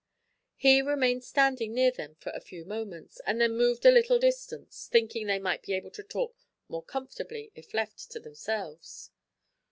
He 0.55 0.81
remained 0.81 1.23
standing 1.23 1.75
near 1.75 1.91
them 1.91 2.15
for 2.15 2.31
a 2.31 2.39
few 2.41 2.65
moments, 2.65 3.21
and 3.23 3.39
then 3.39 3.55
moved 3.55 3.85
a 3.85 3.91
little 3.91 4.17
distance, 4.17 4.89
thinking 4.91 5.27
they 5.27 5.37
might 5.37 5.61
be 5.61 5.73
able 5.73 5.91
to 5.91 6.01
talk 6.01 6.35
more 6.67 6.81
comfortably 6.81 7.51
if 7.53 7.71
left 7.71 8.09
to 8.09 8.19
themselves. 8.19 9.11